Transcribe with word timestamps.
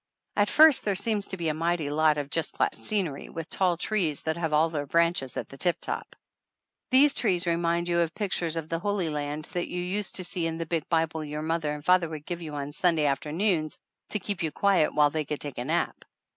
At 0.35 0.49
first 0.49 0.83
there 0.83 0.95
seems 0.95 1.27
to 1.27 1.37
be 1.37 1.47
a 1.49 1.53
mighty 1.53 1.91
lot 1.91 2.17
of 2.17 2.31
just 2.31 2.57
flat 2.57 2.75
scenery, 2.75 3.29
with 3.29 3.47
tall 3.51 3.77
trees 3.77 4.23
that 4.23 4.35
have 4.35 4.51
all 4.51 4.67
their 4.71 4.87
branches 4.87 5.37
at 5.37 5.47
the 5.47 5.59
tiptop. 5.59 6.15
These 6.89 7.13
trees 7.13 7.45
remind 7.45 7.87
you 7.87 7.99
of 7.99 8.15
pictures 8.15 8.55
of 8.55 8.67
the 8.67 8.79
Holy 8.79 9.09
Land 9.11 9.45
that 9.53 9.67
you 9.67 9.79
used 9.79 10.15
to 10.15 10.23
see 10.23 10.47
in 10.47 10.57
the 10.57 10.65
big 10.65 10.89
Bible 10.89 11.23
your 11.23 11.43
mother 11.43 11.71
and 11.71 11.85
father 11.85 12.09
would 12.09 12.25
give 12.25 12.41
you 12.41 12.55
on 12.55 12.71
Sunday 12.71 13.05
after 13.05 13.31
noons 13.31 13.77
to 14.09 14.17
keep 14.17 14.41
you 14.41 14.51
quiet 14.51 14.95
while 14.95 15.11
they 15.11 15.23
could 15.23 15.39
take 15.39 15.59
a 15.59 15.65
nap. 15.65 16.03